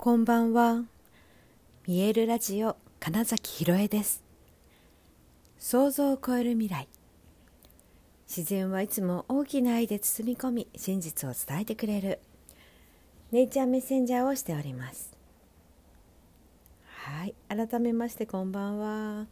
[0.00, 0.84] こんばんは。
[1.84, 4.22] 見えるラジオ金崎ひろえです。
[5.58, 6.86] 想像を超える未来。
[8.28, 12.20] 自然はいつも大きな愛で包み込み、真実を伝えてくれる。
[13.32, 15.10] ネイチャーメッセンジャーをしております。
[16.86, 19.26] はい、改めましてこんばんは。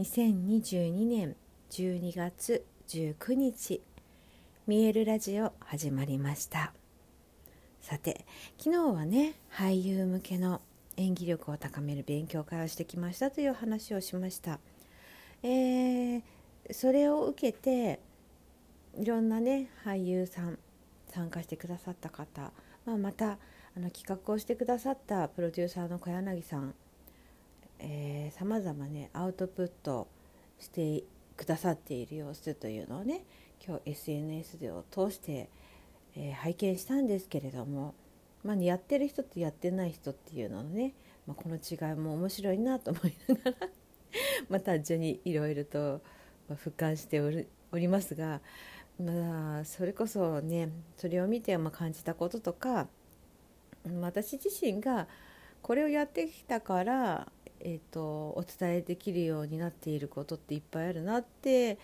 [0.00, 1.36] 2022年
[1.70, 3.80] 12月19日、
[4.66, 6.74] 見えるラジオ始まりました。
[7.84, 8.24] さて
[8.56, 10.62] 昨日はね俳優向けの
[10.96, 14.58] 演技力を高める勉強会をしてきましたという話をしました、
[15.42, 16.22] えー、
[16.72, 18.00] それを受けて
[18.96, 20.58] いろんなね俳優さん
[21.10, 22.52] 参加してくださった方、
[22.86, 23.32] まあ、また
[23.76, 26.74] あの企画をしてくださったプロデューサーの小柳さん
[28.30, 30.08] さまざまねアウトプット
[30.58, 31.04] して
[31.36, 33.24] くださっている様子というのをね
[33.62, 35.50] 今日 SNS でを通して
[36.16, 37.94] えー、拝見したんですけれども、
[38.44, 40.94] まあ、やってる人とやってない人っていうののね、
[41.26, 43.56] まあ、この違いも面白いなと思いながら
[44.48, 46.00] まあ単純にいろいろと
[46.50, 48.40] 俯瞰しておるおりますが、
[49.00, 52.88] まあ、それこそねそれを見てまあ感じたこととか
[54.00, 55.08] 私自身が
[55.60, 61.78] これをやってきたから、えーと、とお伝えできるようになっていることっていっぱいあるなって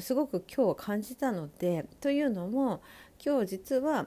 [0.00, 2.82] すごく今日感じたのでというのも
[3.24, 4.06] 今日実は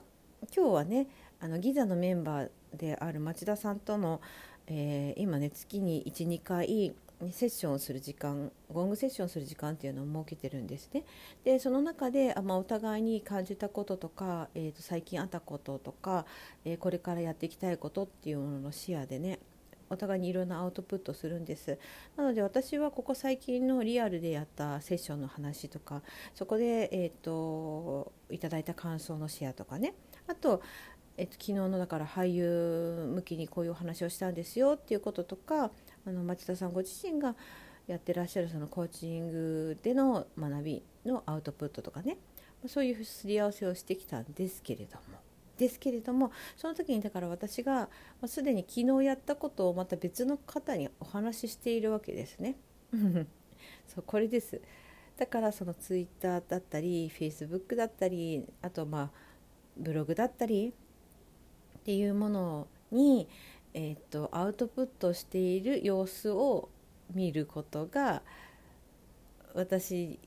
[0.55, 1.07] 今日はね
[1.39, 4.21] あのギザのメンバーである町田さんとの、
[4.67, 6.93] えー、今ね月に12回
[7.31, 11.03] セッションをする時間ゴングセッションする時間っていうのを設けてるんですね。
[11.43, 16.27] でその中であ、まあ、お互いに感じたこととか、えー、と最近あったこととか、
[16.63, 19.39] えー、これからやっていきたいことっていうものの視野でね
[19.89, 21.77] お互いにいろんなアウトプットするんです。
[22.15, 26.01] なので私はここ最近のリアルでやったセッションの話とか
[26.33, 29.93] そこで、えーと、いただいた感想のシェアとかね。
[30.27, 30.61] あと,、
[31.17, 35.71] えーと、昨日のだから俳優向きにこういうお話をしたんですよっていうこととか
[36.05, 37.35] あの町田さんご自身が
[37.87, 42.17] やってらっしゃるそのコーチングでの学びのアウトプットとかね。
[42.65, 45.26] そういうすり合わせをしてきたんですけれども。
[45.57, 47.89] ですけれどもその時にだから私が
[48.25, 52.55] すでに昨日やったことをまた別の方にお話ししているわけですね。
[53.87, 54.61] そうこれです
[55.17, 59.11] だからそのツイッターだったりフェイスブックだったりあとまあ
[59.75, 60.73] ブログだったり
[61.79, 63.27] っていうものに、
[63.73, 66.69] えーと、アウトプットしている様子を
[67.13, 68.21] 見ることが
[69.53, 70.19] 私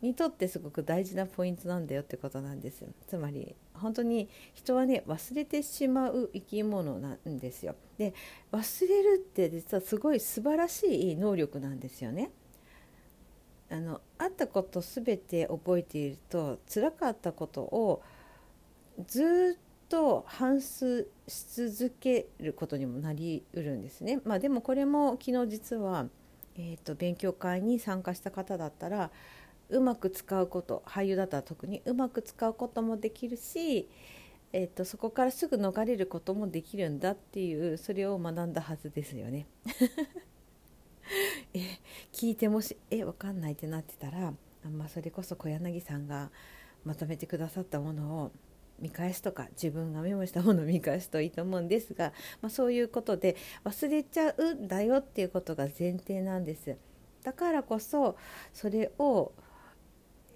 [0.00, 8.14] にとってすごく大事なポイントなんだよってことなんですつまり本当に人はね忘れてしまう生き物なんですよで
[8.52, 12.30] 忘れるって実はすごい素晴らしい能力なんですよね
[13.70, 18.02] あのあったこと全て覚えていると辛かったことを
[19.06, 24.20] ずっと反芻し続けることにもなりうるんですね。
[24.24, 26.06] まあ、でもこれも昨日実は、
[26.56, 29.10] えーと勉強会に参加した方だったら
[29.70, 33.88] うまく使うこと俳優だったら特にうまく使うこともできるし、
[34.52, 39.46] えーと、そこからすぐ逃れることもできるんだっていうそれを学んだはずですよね。
[41.52, 41.60] え
[42.12, 46.30] 聞いてもしえ分かんないってなってたらあ、ま、それこそ小柳さんが
[46.84, 48.32] まとめてくださったものを
[48.78, 56.76] 見返すとか自分がメモしたものを見返すといいと思うんですが、まあ、そういうことで忘れちゃうんだよっていうことが前提なんです。
[57.22, 58.16] だからこそ
[58.52, 59.32] それを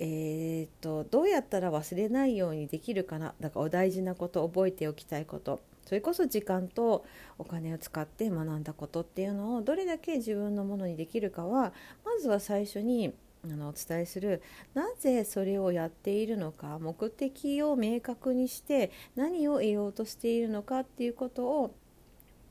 [0.01, 3.35] えーと、どうやったら忘れないようにできるかな？
[3.41, 5.61] だからお大事なこと覚えておきたいこと。
[5.85, 7.05] それこそ時間と
[7.39, 11.73] お金を使って学んだことっていうのをどれだけ自分のものにできるかは
[12.05, 14.43] まずは最初にあのお伝えする。
[14.75, 21.75] なぜそれをやっているのか目的を明確にして何を得ようとしているのかっていうことを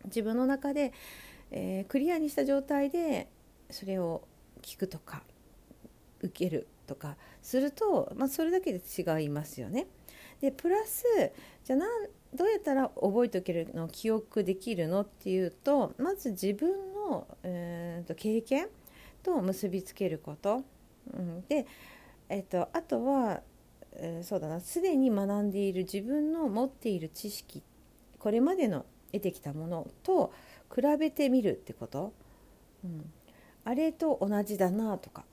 [0.06, 0.92] 自分の中で、
[1.52, 3.30] えー、クリアにした状態で
[3.70, 4.28] それを
[4.64, 5.22] 聞くとか
[6.22, 6.68] 受ける。
[6.88, 9.88] とかすると、まあ、それだけで違いますよね。
[10.42, 11.04] でプラス
[11.64, 18.68] じゃあなんどうやったら覚えておけるの記憶できるのっていうとまず自分の、えーと、経験
[19.24, 20.64] と結びつけること、
[21.14, 21.66] うん、で、
[22.30, 23.42] えーと、あとは、
[23.94, 27.64] えー、そうだなすでに学んでいる自分の持っている知識
[28.20, 30.34] これまでの得てきたものと
[30.74, 32.14] 比べてみるってこと、
[32.84, 33.12] うん、
[33.64, 35.24] あれと同じだなとか。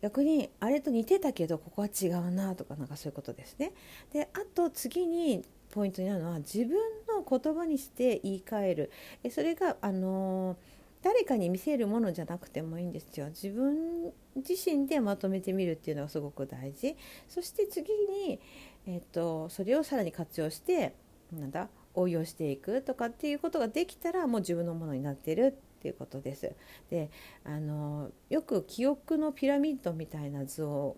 [0.00, 3.72] 逆にあれと似てたけどここは違うなとかなんかそういうことですね。
[4.12, 6.76] であと次にポイントになるのは自分
[7.08, 8.90] の言葉にして言い換える。
[9.24, 10.56] えそれがあの
[11.02, 13.28] 誰かに見せるものじゃなくてもいいんですよ。
[13.28, 16.96] 自分自身でまとめてみるっていうのがすごく大事。
[17.28, 18.40] そして次に、
[18.86, 20.94] えーと、それをさらに活用して
[21.32, 25.56] なんだ応用していくとかっていうことができたらもう自分のものになってる。
[25.78, 26.52] っていうことです。
[26.90, 27.10] で
[27.44, 30.96] あのよく記憶のピラミッドみたいな図を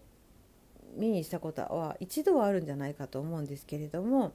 [0.96, 4.32] 目にしたことは一度はあるんじゃないかと思うんですけれども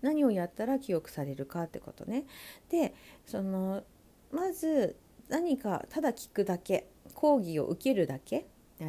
[0.00, 2.24] 何をやったら記憶されるかってことね。
[2.70, 2.94] で
[3.26, 3.82] その
[4.30, 4.96] まず
[5.28, 8.46] 何かただ聞くだけ講義を受けるだけ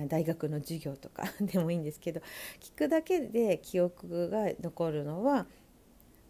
[0.07, 2.22] 大学の授業とか でもいいんですけど
[2.60, 5.48] 聞くだけで記憶が残るのは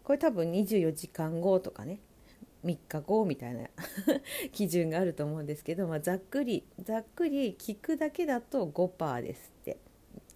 [0.04, 2.00] これ多分24時間後とかね
[2.64, 3.68] 3日後みたいな
[4.52, 9.78] 基準があると思うんですけど、まあ、ざっくりざっくり聞くだけだと5%ですって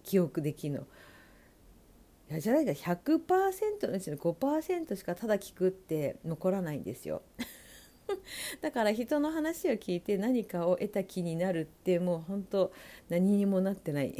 [0.03, 0.87] 記憶できるの。
[2.29, 7.21] いやじゃないか100%のうちの5%しかただ聞くって残らないんですよ。
[8.61, 12.71] だから人の話を聞いて何かを得た気になるってもう本当
[13.09, 14.15] 何にもなってない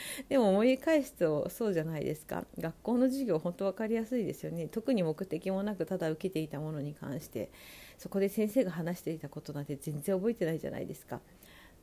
[0.28, 2.46] でも思い返すとそうじゃないですか。
[2.58, 4.68] 学校の授業本当分かりやすいですよね。
[4.68, 7.50] 特に目的もなくただ受けていたものに関して。
[7.98, 11.20] そこで先生が話していたことなんて全然覚えてないじゃないですか。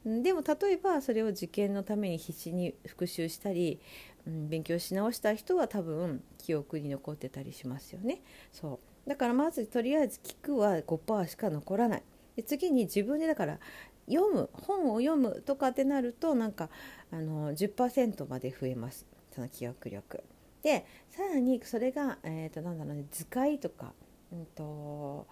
[0.05, 3.79] でも例えばそれを受験のために必死に復習したり、
[4.27, 8.21] うん、勉強し直した人は多分記憶に残ってたりしますよね。
[8.51, 9.09] そう。
[9.09, 12.03] だからまずとりあえず聞くは5%しか残らない。
[12.35, 13.59] で次に自分でだから
[14.07, 16.69] 読む本を読むとかってなるとなんか
[17.11, 19.05] あの10%まで増えます。
[19.31, 20.23] その記憶力。
[20.63, 23.93] でさらにそれが、えーと、なんだろうね図解とか、
[24.31, 25.27] うんと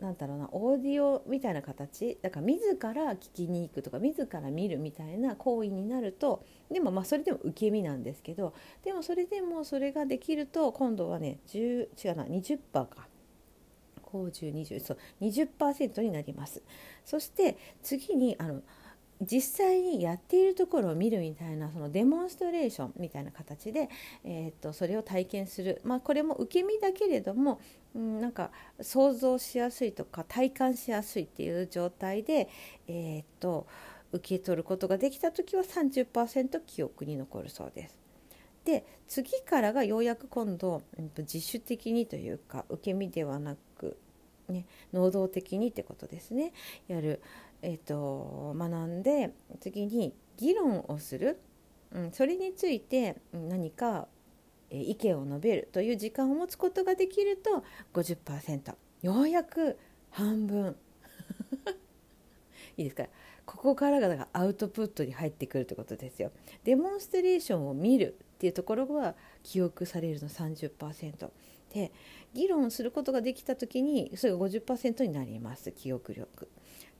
[0.00, 2.18] なんだろうなオーディオみたいな形。
[2.20, 13.08] だから自ら聞きに行くとか自ら見るみたいな行為になるとでもまあそれでも受け身なんですけどでもそれでもそれができると今度はね10違うな20%か。
[14.14, 16.62] 5020そう20%になります
[17.04, 18.62] そして次にあの
[19.20, 23.88] 実際にやっているところを見るみたいなそのデモンストレーションみたいな形で、
[24.24, 27.60] えー、とそれを体験する、まあ、これも受け身だけれども、
[27.94, 28.50] うん、なんか
[28.80, 32.48] 想像しやすいとか体感しやすいっていう状態で、
[32.88, 33.66] えー、と
[34.12, 37.98] 受け取ることができた時は30%記憶に残るそうです。
[38.64, 40.82] で次からがようやく今度、
[41.18, 43.58] 自主的にというか受け身ではなく、
[44.48, 46.52] ね、能動的にってことですね。
[46.88, 47.20] やる
[47.66, 51.40] えーと、学んで次に議論をする、
[51.92, 54.06] うん、それについて何か
[54.70, 57.64] 意見を述べるという時間を持つことができると
[57.94, 59.78] 50%ようやく
[60.10, 60.76] 半分。
[62.76, 63.08] いいですか？
[63.46, 66.32] ここからがアウトプットに入ってくるということですよ。
[66.64, 71.30] デモンストレーションを見るっていうところは記憶されるの30%
[71.74, 71.92] で
[72.32, 76.48] 議論することができた時にそれが50%になります記憶力。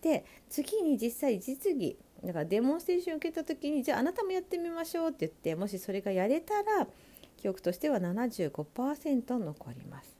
[0.02, 6.86] で次に実際実技だからデモンストレーションを受けた時にじゃああなたもやってみましょうって言ってもしそれがやれたら
[7.36, 10.16] 記憶としては75%残ります。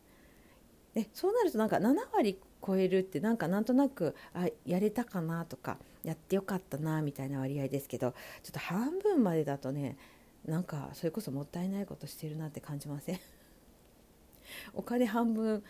[0.94, 8.12] でそうなるとなんか7割超えるってなんかなんとなくあやれたかなとかやってよかったなみたいな割合ですけど
[8.44, 9.96] ちょっと半分までだとね
[10.46, 13.18] なんかそれこそもったいないことしてるなって感じません？
[14.74, 15.62] お金半分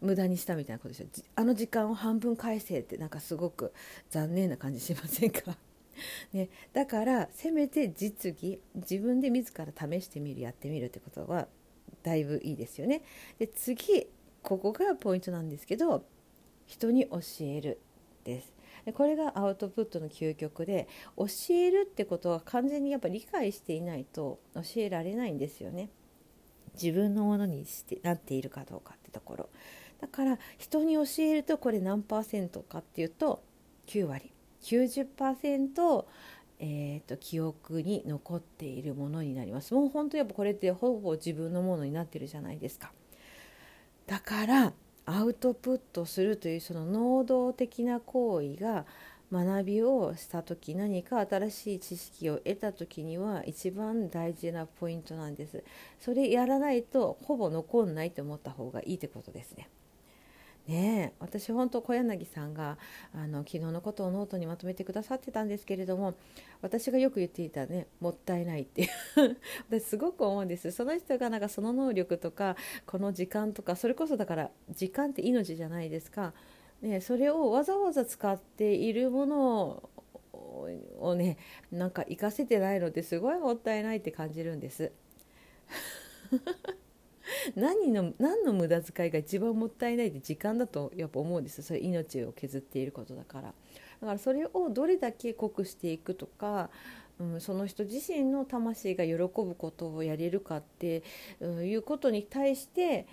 [0.00, 1.06] 無駄にしたみたいなことでしょ。
[1.34, 3.72] あの時間を半分返せってなんかすごく
[4.10, 5.56] 残念な感じしませんか？
[6.32, 11.46] ね、だからせめて実技自分で自ら試してみるやってみるってことは
[12.02, 13.02] だいぶいいですよね。
[13.38, 14.06] で次
[14.42, 16.04] ここがポイントなんですけど
[16.66, 17.80] 人に教える
[18.24, 18.52] です。
[18.86, 25.90] でこれがアウトプットの究極で教えるってことは完全にやっぱ理解していないと教えられないんですよね。
[26.80, 29.48] 自分のものにしてなっているかどうかってところ。
[30.00, 33.42] だから人に教えるとこれ何パーセントかっていうと
[33.86, 34.32] 9割。
[34.62, 36.04] 90%
[36.62, 39.72] えーと、記憶に残っているものになります。
[39.72, 42.92] もう本当やっぱこれってほぼ自分のものになってるじゃないですか。
[44.06, 44.72] だから
[45.06, 48.84] アウトプットするというその能動的な行為が
[49.32, 55.62] 学びをした時何か新しい知識を得た時には一番大事なポイントなんです。
[56.00, 59.68] それやらないとほぼ残んないと思った方がいいってことですね。
[60.66, 62.76] ね私本当小柳さんが
[63.14, 66.14] あの昨日のことをノートにまとめてくださってたんですけれども
[66.60, 68.88] 私がよく言っていたねもったいないって
[69.70, 70.70] 私すごく思うんです。
[70.72, 72.56] その人がなんかその能力とか
[72.86, 76.34] この時間とかそれこそだから時間って命じゃないですか、
[76.82, 79.90] ね、それをわざわざ使っているもの
[80.98, 81.36] をね
[81.70, 84.92] なんか活かせてないのですごいもったいないって感じるんです。
[87.54, 93.52] 何の何の無駄遣いが一番もったいないって時間だとやっぱ思うんですそれ命を削っていることだからだ
[94.06, 96.70] からそれをどれだけ濃くしていくとか
[97.20, 101.02] うん、その人自身の魂が喜ぶことをやれるかって、
[101.42, 103.06] いうことに対して、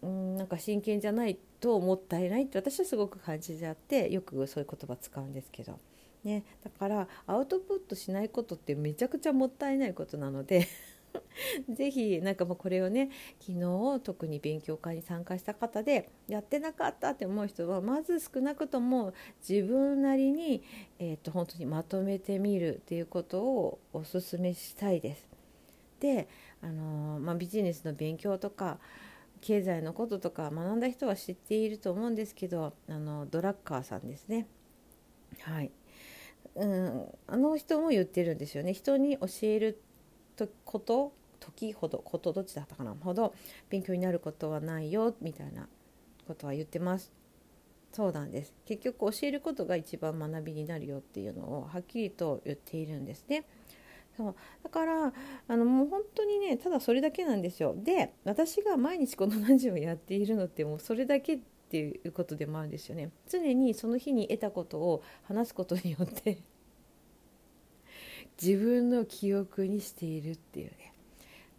[0.00, 5.78] うん、なんか真剣じゃないってともったいないって私はすごく感じであってよくそういう言葉使うんですけど、
[6.24, 10.66] ね、だからアウトプットしないことってめちゃくちゃもったいないことなので
[11.70, 19.14] ぜひなんかもうこれをね昨日特に勉強会に参加した方でやってなかったって思う人はまず少なくとも
[19.48, 20.64] 自分なりに、
[20.98, 25.32] えー、と本当にまとめてみるっていうことをお勧めしたいです。
[26.00, 26.26] で、
[26.60, 28.80] あのー、まあ、ビジネスの勉強とか
[29.42, 34.46] 経済のこととか学んだ人は知っていると思うんですけどあのドラッカーさんですね。
[35.40, 35.70] はい。
[36.54, 38.72] うん、あの人も言ってるんですよね。
[38.72, 39.82] 人に教える
[40.64, 42.94] こと時ほどことどっちだったかな。
[42.94, 43.34] ほど
[43.68, 45.68] 勉強になることはないよみたいな
[46.26, 47.12] ことは言ってます。
[47.92, 48.54] そうなんです。
[48.64, 53.44] 結局教えることが一番学びになるよっていうのをはっきりと言っているんですね。
[54.16, 54.34] そう。
[54.62, 55.12] だから
[55.48, 57.74] あのもう本当にねただそれだけなんですよ。
[57.76, 61.38] で私が毎日このラジオをやっているのってもうそれだけっ
[61.70, 63.10] ていうことでもあるんですよね。
[63.28, 66.38] 常にその日に得たことを話すことによって
[68.42, 70.92] 自分の記憶にしているっていうね。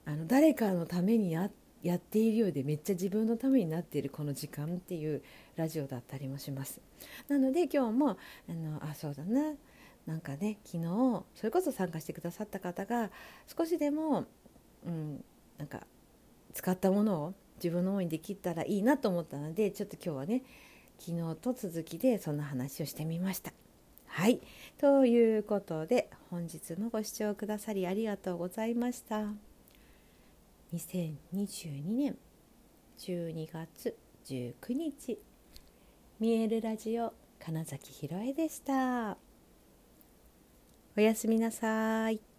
[0.05, 1.49] あの誰かのためにや
[1.81, 5.21] やっているようでめっちゃ自分のためになっているこの時間っていう
[5.57, 6.79] ラジオだったりもします。
[7.27, 9.53] なので今日もあのあそうだな。
[10.05, 13.09] なんかね昨日それこそ参加してくださった方が
[13.57, 14.25] 少しでも、
[14.85, 15.23] うん、
[15.57, 15.81] なんか
[16.53, 20.43] 使ったものを自分の方にできたらいいなと思ったのでちょっと今日はね
[20.99, 23.53] 昨日と続きでそんな話をしてみました。
[24.07, 24.41] はい。
[24.77, 29.25] ということで本日もご視聴くださりありがとうございました。
[30.73, 32.17] 2022年
[32.99, 35.17] 12月19日
[36.19, 39.22] 見えるラジオ金崎ひろえでした。
[40.95, 42.32] おやすみなさい。